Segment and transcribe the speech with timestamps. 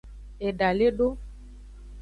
[0.47, 1.07] Eda le do.